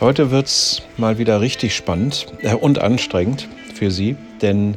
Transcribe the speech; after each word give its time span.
Heute 0.00 0.30
wird 0.30 0.46
es 0.46 0.82
mal 0.96 1.18
wieder 1.18 1.40
richtig 1.40 1.74
spannend 1.74 2.26
äh, 2.42 2.54
und 2.54 2.80
anstrengend 2.80 3.48
für 3.74 3.90
Sie, 3.90 4.14
denn 4.40 4.76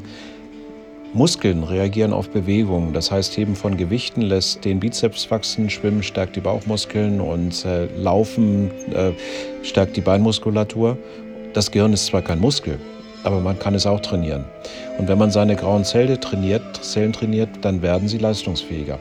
Muskeln 1.13 1.63
reagieren 1.63 2.11
auf 2.11 2.29
Bewegungen. 2.29 2.91
Das 2.91 3.11
heißt, 3.11 3.37
Heben 3.37 3.55
von 3.55 3.77
Gewichten 3.77 4.21
lässt 4.21 4.65
den 4.65 4.79
Bizeps 4.79 5.29
wachsen, 5.29 5.69
Schwimmen 5.69 6.01
stärkt 6.01 6.37
die 6.37 6.39
Bauchmuskeln 6.39 7.21
und 7.21 7.63
äh, 7.65 7.85
Laufen 7.95 8.71
äh, 8.95 9.11
stärkt 9.61 9.95
die 9.95 10.01
Beinmuskulatur. 10.01 10.97
Das 11.53 11.69
Gehirn 11.69 11.93
ist 11.93 12.07
zwar 12.07 12.23
kein 12.23 12.39
Muskel, 12.39 12.79
aber 13.23 13.41
man 13.41 13.59
kann 13.59 13.75
es 13.75 13.85
auch 13.85 13.99
trainieren. 13.99 14.45
Und 14.97 15.07
wenn 15.07 15.19
man 15.19 15.29
seine 15.29 15.55
grauen 15.55 15.83
Zellen 15.83 16.19
trainiert, 16.19 16.83
Zellen 16.83 17.13
trainiert, 17.13 17.49
dann 17.61 17.83
werden 17.83 18.07
sie 18.07 18.17
leistungsfähiger. 18.17 18.97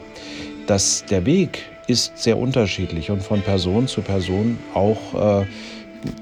Das, 0.67 1.03
der 1.09 1.25
Weg 1.25 1.63
ist 1.87 2.15
sehr 2.15 2.37
unterschiedlich 2.37 3.09
und 3.09 3.23
von 3.23 3.41
Person 3.41 3.87
zu 3.87 4.01
Person 4.01 4.59
auch 4.75 5.41
äh, 5.41 5.45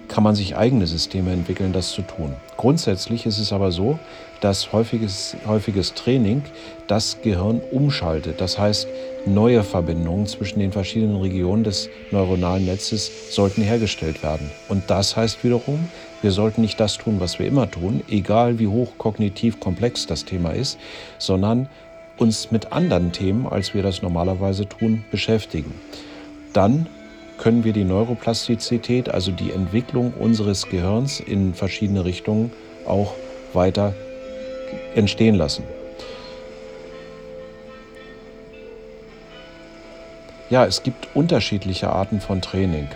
kann 0.08 0.24
man 0.24 0.36
sich 0.36 0.58
eigene 0.58 0.88
Systeme 0.88 1.32
entwickeln, 1.32 1.74
das 1.74 1.92
zu 1.92 2.02
tun. 2.02 2.34
Grundsätzlich 2.58 3.26
ist 3.26 3.40
es 3.40 3.54
aber 3.54 3.72
so, 3.72 4.00
dass 4.42 4.72
häufiges, 4.72 5.36
häufiges 5.46 5.94
Training 5.94 6.44
das 6.88 7.22
Gehirn 7.22 7.62
umschaltet. 7.72 8.42
Das 8.42 8.58
heißt, 8.58 8.88
neue 9.26 9.64
Verbindungen 9.64 10.28
zwischen 10.28 10.60
den 10.60 10.72
verschiedenen 10.72 11.18
Regionen 11.18 11.64
des 11.64 11.90
neuronalen 12.12 12.66
Netzes 12.66 13.34
sollten 13.34 13.62
hergestellt 13.62 14.24
werden. 14.24 14.50
Und 14.70 14.90
das 14.90 15.16
heißt 15.16 15.44
wiederum, 15.44 15.90
wir 16.22 16.32
sollten 16.32 16.62
nicht 16.62 16.80
das 16.80 16.98
tun, 16.98 17.20
was 17.20 17.40
wir 17.40 17.48
immer 17.48 17.70
tun, 17.70 18.02
egal 18.10 18.60
wie 18.60 18.68
hoch 18.68 18.98
kognitiv 18.98 19.60
komplex 19.60 20.06
das 20.06 20.26
Thema 20.26 20.52
ist, 20.52 20.78
sondern 21.18 21.70
uns 22.18 22.52
mit 22.52 22.74
anderen 22.74 23.12
Themen, 23.12 23.48
als 23.48 23.74
wir 23.74 23.84
das 23.84 24.02
normalerweise 24.02 24.68
tun, 24.68 25.06
beschäftigen. 25.12 25.74
Dann 26.54 26.88
können 27.40 27.64
wir 27.64 27.74
die 27.74 27.86
Neuroplastizität, 27.86 29.10
also 29.10 29.32
die 29.32 29.52
Entwicklung 29.52 30.14
unseres 30.14 30.68
Gehirns 30.68 31.20
in 31.20 31.54
verschiedene 31.54 32.06
Richtungen 32.06 32.52
auch 32.86 33.14
weiter 33.54 33.94
entstehen 34.94 35.36
lassen. 35.36 35.64
Ja, 40.50 40.66
es 40.66 40.84
gibt 40.84 41.08
unterschiedliche 41.16 41.90
Arten 41.90 42.22
von 42.22 42.42
Training. 42.42 42.88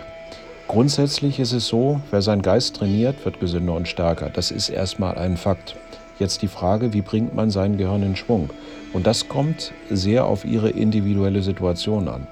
Grundsätzlich 0.66 1.38
ist 1.38 1.52
es 1.52 1.68
so, 1.68 2.00
wer 2.10 2.20
seinen 2.20 2.42
Geist 2.42 2.76
trainiert, 2.76 3.24
wird 3.24 3.38
gesünder 3.38 3.74
und 3.74 3.86
stärker. 3.86 4.28
Das 4.30 4.50
ist 4.50 4.70
erstmal 4.70 5.16
ein 5.18 5.36
Fakt. 5.36 5.76
Jetzt 6.18 6.42
die 6.42 6.48
Frage, 6.48 6.92
wie 6.92 7.02
bringt 7.02 7.34
man 7.34 7.50
sein 7.50 7.76
Gehirn 7.76 8.02
in 8.02 8.16
Schwung? 8.16 8.50
Und 8.92 9.06
das 9.06 9.28
kommt 9.28 9.72
sehr 9.90 10.26
auf 10.26 10.44
Ihre 10.44 10.70
individuelle 10.70 11.42
Situation 11.42 12.08
an. 12.08 12.26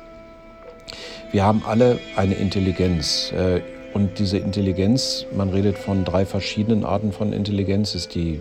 Wir 1.33 1.45
haben 1.45 1.63
alle 1.67 1.99
eine 2.15 2.35
Intelligenz. 2.35 3.33
Äh, 3.33 3.63
und 3.95 4.19
diese 4.19 4.37
Intelligenz, 4.37 5.25
man 5.35 5.49
redet 5.49 5.79
von 5.79 6.05
drei 6.05 6.27
verschiedenen 6.27 6.85
Arten 6.85 7.11
von 7.11 7.33
Intelligenz, 7.33 7.95
ist 7.95 8.15
die 8.15 8.39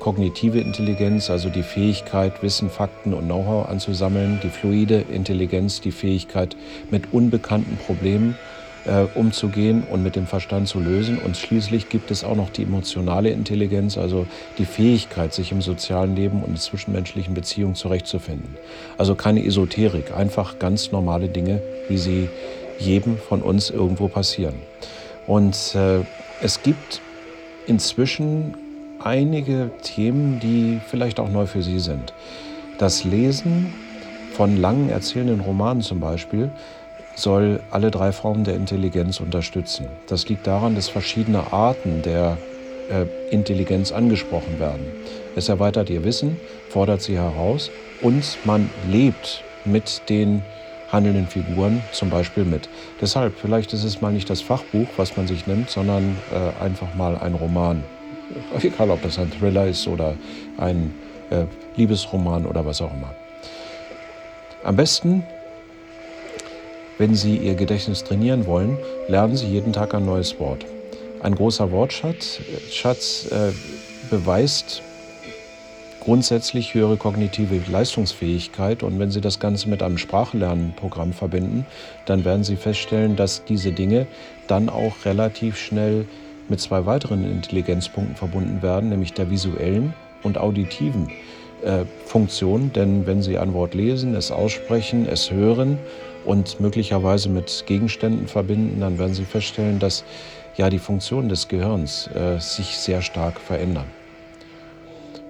kognitive 0.00 0.58
Intelligenz, 0.58 1.30
also 1.30 1.48
die 1.48 1.62
Fähigkeit, 1.62 2.42
Wissen, 2.42 2.68
Fakten 2.68 3.14
und 3.14 3.26
Know-how 3.26 3.68
anzusammeln, 3.68 4.40
die 4.42 4.48
fluide 4.48 5.04
Intelligenz, 5.12 5.80
die 5.80 5.92
Fähigkeit, 5.92 6.56
mit 6.90 7.12
unbekannten 7.12 7.76
Problemen 7.76 8.36
äh, 8.84 9.04
umzugehen 9.14 9.84
und 9.90 10.02
mit 10.02 10.16
dem 10.16 10.26
Verstand 10.26 10.68
zu 10.68 10.80
lösen. 10.80 11.18
Und 11.18 11.36
schließlich 11.36 11.88
gibt 11.88 12.10
es 12.10 12.24
auch 12.24 12.36
noch 12.36 12.50
die 12.50 12.62
emotionale 12.62 13.30
Intelligenz, 13.30 13.98
also 13.98 14.26
die 14.58 14.64
Fähigkeit, 14.64 15.32
sich 15.32 15.52
im 15.52 15.62
sozialen 15.62 16.16
Leben 16.16 16.42
und 16.42 16.50
in 16.50 16.56
zwischenmenschlichen 16.56 17.34
Beziehungen 17.34 17.74
zurechtzufinden. 17.74 18.56
Also 18.98 19.14
keine 19.14 19.44
Esoterik, 19.44 20.14
einfach 20.14 20.58
ganz 20.58 20.92
normale 20.92 21.28
Dinge, 21.28 21.60
wie 21.88 21.98
sie 21.98 22.28
jedem 22.78 23.18
von 23.18 23.42
uns 23.42 23.70
irgendwo 23.70 24.08
passieren. 24.08 24.54
Und 25.26 25.74
äh, 25.74 26.00
es 26.42 26.62
gibt 26.62 27.00
inzwischen 27.66 28.54
einige 28.98 29.70
Themen, 29.82 30.40
die 30.40 30.80
vielleicht 30.86 31.20
auch 31.20 31.28
neu 31.28 31.46
für 31.46 31.62
Sie 31.62 31.78
sind. 31.78 32.12
Das 32.78 33.04
Lesen 33.04 33.72
von 34.32 34.56
langen 34.56 34.88
erzählenden 34.88 35.40
Romanen 35.40 35.82
zum 35.82 36.00
Beispiel 36.00 36.50
soll 37.14 37.60
alle 37.70 37.90
drei 37.90 38.12
Formen 38.12 38.44
der 38.44 38.54
Intelligenz 38.54 39.20
unterstützen. 39.20 39.86
Das 40.06 40.28
liegt 40.28 40.46
daran, 40.46 40.74
dass 40.74 40.88
verschiedene 40.88 41.52
Arten 41.52 42.02
der 42.02 42.38
äh, 42.90 43.06
Intelligenz 43.30 43.92
angesprochen 43.92 44.58
werden. 44.58 44.86
Es 45.36 45.48
erweitert 45.48 45.90
ihr 45.90 46.04
Wissen, 46.04 46.38
fordert 46.70 47.02
sie 47.02 47.16
heraus 47.16 47.70
und 48.00 48.38
man 48.44 48.68
lebt 48.90 49.42
mit 49.64 50.02
den 50.08 50.42
handelnden 50.90 51.26
Figuren 51.26 51.82
zum 51.92 52.10
Beispiel 52.10 52.44
mit. 52.44 52.68
Deshalb, 53.00 53.34
vielleicht 53.40 53.72
ist 53.72 53.84
es 53.84 54.00
mal 54.00 54.12
nicht 54.12 54.28
das 54.28 54.42
Fachbuch, 54.42 54.88
was 54.96 55.16
man 55.16 55.26
sich 55.26 55.46
nimmt, 55.46 55.70
sondern 55.70 56.16
äh, 56.32 56.62
einfach 56.62 56.94
mal 56.94 57.16
ein 57.16 57.34
Roman. 57.34 57.82
Egal, 58.62 58.90
ob 58.90 59.02
das 59.02 59.18
ein 59.18 59.30
Thriller 59.30 59.66
ist 59.66 59.86
oder 59.88 60.14
ein 60.58 60.92
äh, 61.30 61.44
Liebesroman 61.76 62.46
oder 62.46 62.64
was 62.66 62.82
auch 62.82 62.92
immer. 62.92 63.14
Am 64.64 64.76
besten 64.76 65.24
wenn 66.98 67.14
Sie 67.14 67.36
Ihr 67.36 67.54
Gedächtnis 67.54 68.04
trainieren 68.04 68.46
wollen, 68.46 68.78
lernen 69.08 69.36
Sie 69.36 69.46
jeden 69.46 69.72
Tag 69.72 69.94
ein 69.94 70.04
neues 70.04 70.38
Wort. 70.38 70.64
Ein 71.22 71.34
großer 71.34 71.70
Wortschatz 71.70 72.40
Schatz, 72.70 73.26
äh, 73.30 73.52
beweist 74.10 74.82
grundsätzlich 76.00 76.74
höhere 76.74 76.96
kognitive 76.96 77.60
Leistungsfähigkeit. 77.70 78.82
Und 78.82 78.98
wenn 78.98 79.10
Sie 79.10 79.20
das 79.20 79.38
Ganze 79.38 79.68
mit 79.68 79.82
einem 79.82 79.98
Sprachlernprogramm 79.98 81.12
verbinden, 81.12 81.64
dann 82.06 82.24
werden 82.24 82.42
Sie 82.42 82.56
feststellen, 82.56 83.14
dass 83.14 83.44
diese 83.44 83.70
Dinge 83.70 84.06
dann 84.48 84.68
auch 84.68 85.04
relativ 85.04 85.56
schnell 85.56 86.06
mit 86.48 86.60
zwei 86.60 86.86
weiteren 86.86 87.24
Intelligenzpunkten 87.24 88.16
verbunden 88.16 88.62
werden, 88.62 88.88
nämlich 88.88 89.12
der 89.12 89.30
visuellen 89.30 89.94
und 90.24 90.38
auditiven 90.38 91.08
äh, 91.62 91.84
Funktion. 92.04 92.72
Denn 92.72 93.06
wenn 93.06 93.22
Sie 93.22 93.38
ein 93.38 93.54
Wort 93.54 93.74
lesen, 93.74 94.16
es 94.16 94.32
aussprechen, 94.32 95.06
es 95.08 95.30
hören 95.30 95.78
und 96.24 96.60
möglicherweise 96.60 97.28
mit 97.28 97.64
Gegenständen 97.66 98.28
verbinden, 98.28 98.80
dann 98.80 98.98
werden 98.98 99.14
Sie 99.14 99.24
feststellen, 99.24 99.78
dass 99.78 100.04
ja 100.56 100.70
die 100.70 100.78
Funktionen 100.78 101.28
des 101.28 101.48
Gehirns 101.48 102.08
äh, 102.08 102.38
sich 102.38 102.76
sehr 102.76 103.02
stark 103.02 103.40
verändern. 103.40 103.86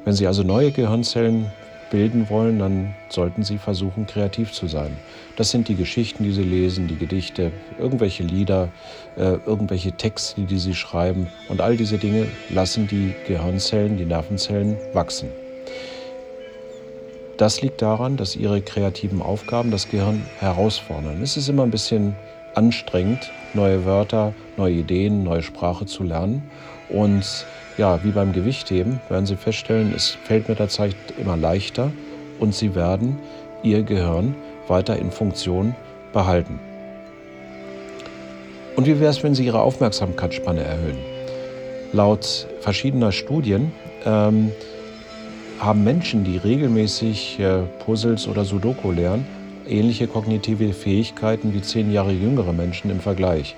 Wenn 0.04 0.14
Sie 0.14 0.26
also 0.26 0.42
neue 0.42 0.72
Gehirnzellen 0.72 1.52
bilden 1.90 2.28
wollen, 2.30 2.58
dann 2.58 2.94
sollten 3.08 3.44
Sie 3.44 3.58
versuchen, 3.58 4.06
kreativ 4.06 4.50
zu 4.50 4.66
sein. 4.66 4.96
Das 5.36 5.50
sind 5.50 5.68
die 5.68 5.76
Geschichten, 5.76 6.24
die 6.24 6.32
Sie 6.32 6.42
lesen, 6.42 6.88
die 6.88 6.96
Gedichte, 6.96 7.52
irgendwelche 7.78 8.22
Lieder, 8.22 8.70
äh, 9.16 9.36
irgendwelche 9.46 9.92
Texte, 9.92 10.40
die 10.40 10.58
Sie 10.58 10.74
schreiben. 10.74 11.28
Und 11.48 11.60
all 11.60 11.76
diese 11.76 11.98
Dinge 11.98 12.26
lassen 12.50 12.88
die 12.88 13.14
Gehirnzellen, 13.28 13.98
die 13.98 14.06
Nervenzellen 14.06 14.76
wachsen. 14.92 15.28
Das 17.42 17.60
liegt 17.60 17.82
daran, 17.82 18.16
dass 18.16 18.36
ihre 18.36 18.60
kreativen 18.60 19.20
Aufgaben 19.20 19.72
das 19.72 19.88
Gehirn 19.88 20.22
herausfordern. 20.38 21.20
Es 21.24 21.36
ist 21.36 21.48
immer 21.48 21.64
ein 21.64 21.72
bisschen 21.72 22.14
anstrengend, 22.54 23.32
neue 23.52 23.84
Wörter, 23.84 24.32
neue 24.56 24.74
Ideen, 24.74 25.24
neue 25.24 25.42
Sprache 25.42 25.84
zu 25.84 26.04
lernen. 26.04 26.48
Und 26.88 27.44
ja, 27.78 27.98
wie 28.04 28.12
beim 28.12 28.32
Gewichtheben 28.32 29.00
werden 29.08 29.26
Sie 29.26 29.34
feststellen, 29.34 29.92
es 29.92 30.10
fällt 30.10 30.48
mit 30.48 30.60
der 30.60 30.68
Zeit 30.68 30.94
immer 31.18 31.36
leichter 31.36 31.90
und 32.38 32.54
Sie 32.54 32.76
werden 32.76 33.18
Ihr 33.64 33.82
Gehirn 33.82 34.36
weiter 34.68 34.96
in 34.96 35.10
Funktion 35.10 35.74
behalten. 36.12 36.60
Und 38.76 38.86
wie 38.86 39.00
wäre 39.00 39.10
es, 39.10 39.20
wenn 39.24 39.34
Sie 39.34 39.46
Ihre 39.46 39.62
Aufmerksamkeitsspanne 39.62 40.62
erhöhen? 40.62 40.98
Laut 41.92 42.46
verschiedener 42.60 43.10
Studien 43.10 43.72
ähm, 44.06 44.52
haben 45.62 45.84
Menschen, 45.84 46.24
die 46.24 46.38
regelmäßig 46.38 47.38
äh, 47.38 47.62
Puzzles 47.84 48.26
oder 48.26 48.44
Sudoku 48.44 48.90
lernen, 48.90 49.24
ähnliche 49.68 50.08
kognitive 50.08 50.72
Fähigkeiten 50.72 51.54
wie 51.54 51.62
zehn 51.62 51.92
Jahre 51.92 52.10
jüngere 52.10 52.52
Menschen 52.52 52.90
im 52.90 52.98
Vergleich. 52.98 53.54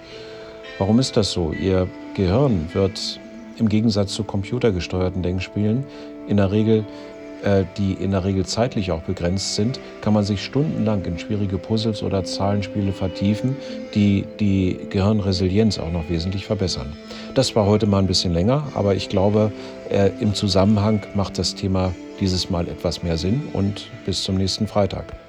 Warum 0.78 0.98
ist 0.98 1.16
das 1.16 1.32
so? 1.32 1.52
Ihr 1.52 1.88
Gehirn 2.14 2.68
wird 2.74 3.18
im 3.58 3.70
Gegensatz 3.70 4.12
zu 4.12 4.22
computergesteuerten 4.22 5.22
Denkspielen 5.22 5.84
in 6.28 6.36
der 6.36 6.52
Regel 6.52 6.84
die 7.76 7.92
in 7.92 8.12
der 8.12 8.24
Regel 8.24 8.46
zeitlich 8.46 8.90
auch 8.92 9.02
begrenzt 9.02 9.54
sind, 9.54 9.78
kann 10.00 10.14
man 10.14 10.24
sich 10.24 10.44
stundenlang 10.44 11.04
in 11.04 11.18
schwierige 11.18 11.58
Puzzles 11.58 12.02
oder 12.02 12.24
Zahlenspiele 12.24 12.92
vertiefen, 12.92 13.56
die 13.94 14.24
die 14.40 14.78
Gehirnresilienz 14.90 15.78
auch 15.78 15.92
noch 15.92 16.08
wesentlich 16.08 16.46
verbessern. 16.46 16.92
Das 17.34 17.54
war 17.54 17.66
heute 17.66 17.86
mal 17.86 17.98
ein 17.98 18.06
bisschen 18.06 18.32
länger, 18.32 18.64
aber 18.74 18.94
ich 18.94 19.08
glaube, 19.08 19.52
äh, 19.90 20.10
im 20.20 20.34
Zusammenhang 20.34 21.02
macht 21.14 21.38
das 21.38 21.54
Thema 21.54 21.94
dieses 22.20 22.50
Mal 22.50 22.68
etwas 22.68 23.02
mehr 23.02 23.18
Sinn 23.18 23.42
und 23.52 23.88
bis 24.06 24.22
zum 24.22 24.36
nächsten 24.36 24.66
Freitag. 24.66 25.23